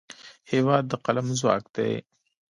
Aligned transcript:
هېواد 0.51 0.83
د 0.87 0.93
قلم 1.05 1.27
ځواک 1.39 1.63
دی. 1.75 1.93